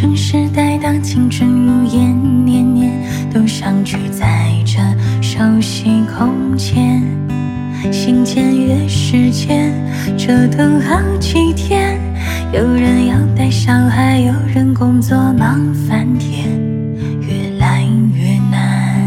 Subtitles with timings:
[0.00, 2.92] 城市待当青春如烟，年年
[3.34, 4.78] 都相聚在这
[5.20, 7.02] 熟悉空间。
[7.90, 9.72] 心签约时间，
[10.16, 11.98] 折腾好几天。
[12.52, 16.48] 有人要带小孩，有人工作忙翻天，
[17.20, 17.82] 越来
[18.14, 19.02] 越难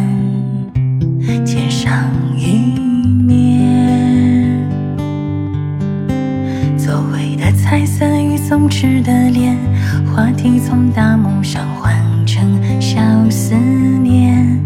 [1.46, 2.04] 见上
[2.36, 2.78] 一
[3.24, 4.70] 面。
[6.78, 9.21] 所谓的彩色与松弛的
[10.14, 11.94] 话题从大梦想换
[12.26, 14.60] 成小思念。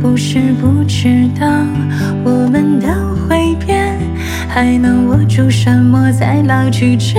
[0.00, 1.46] 不是不知道
[2.24, 2.88] 我们都
[3.28, 3.96] 会变，
[4.48, 7.14] 还能握住什么在老去之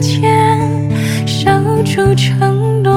[0.00, 0.60] 前
[1.26, 1.50] 守
[1.84, 2.92] 住承诺，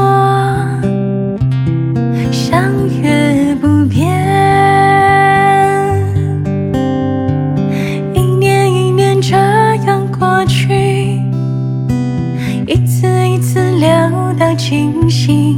[2.32, 2.81] 想
[14.56, 15.58] 清醒，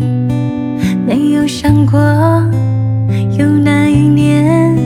[1.06, 2.00] 没有想过。
[3.38, 4.78] 有哪一年，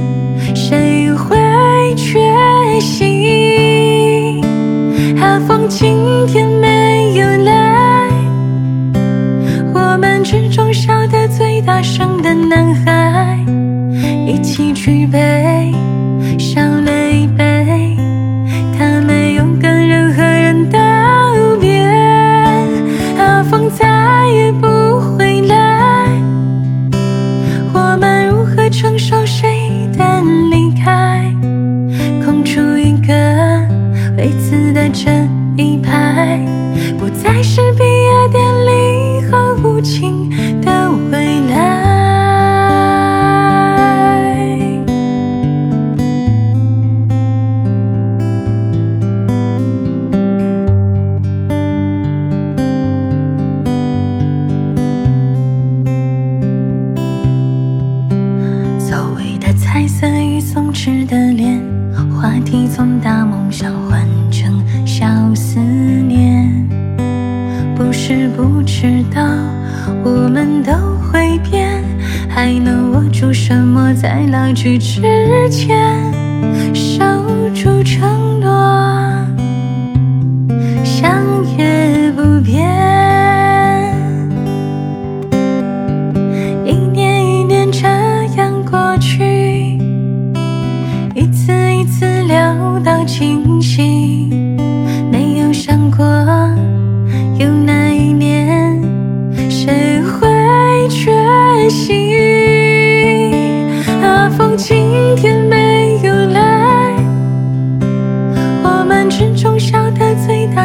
[0.56, 1.36] 谁会
[1.96, 2.20] 缺
[2.80, 4.42] 席？
[5.20, 5.96] 阿峰今
[6.28, 8.10] 天没有来，
[9.74, 13.38] 我们之中笑得最大声的男孩，
[14.28, 15.20] 一起举杯，
[59.78, 61.62] 白色与松弛的脸，
[62.12, 64.02] 话题从大梦想换
[64.32, 65.06] 成小
[65.36, 66.52] 思念。
[67.76, 69.22] 不是不知道
[70.04, 71.80] 我们都会变，
[72.28, 75.00] 还能握住什么在老去之
[75.52, 75.78] 前
[76.74, 77.06] 守
[77.54, 77.84] 住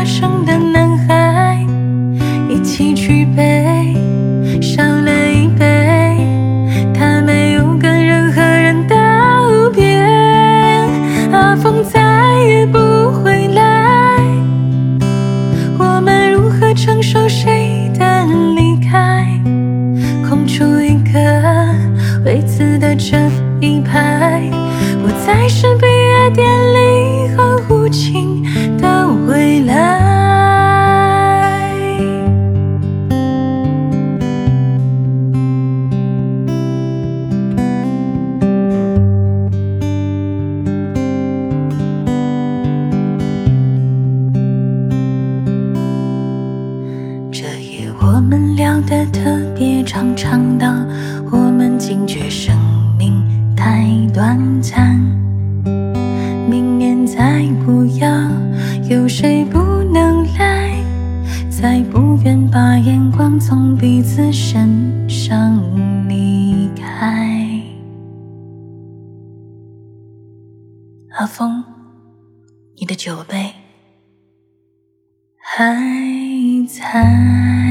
[0.03, 1.65] 最大声的男孩，
[2.49, 3.95] 一起举杯，
[4.61, 6.17] 少了一杯。
[6.93, 8.97] 他没有跟任何人道
[9.73, 9.97] 别，
[11.31, 12.01] 阿峰再
[12.49, 12.79] 也不
[13.12, 14.19] 回来。
[15.79, 18.27] 我们如何承受谁的
[18.57, 19.25] 离开？
[20.29, 21.21] 空出一个
[22.25, 23.17] 位子的这
[48.22, 49.21] 我们聊得特
[49.59, 50.72] 别长，长到
[51.33, 52.56] 我们惊觉生
[52.97, 53.21] 命
[53.56, 53.84] 太
[54.15, 54.97] 短暂。
[56.49, 58.09] 明年再不要，
[58.88, 59.59] 有谁不
[59.93, 60.73] 能来？
[61.50, 65.61] 再不愿把眼光从彼此身上
[66.08, 67.61] 离开。
[71.19, 71.64] 阿峰，
[72.79, 73.52] 你的酒杯。
[75.38, 75.76] 还
[76.69, 77.62] 在。